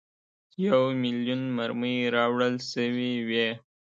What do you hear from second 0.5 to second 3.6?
یو میلیون مرمۍ راوړل سوي وې.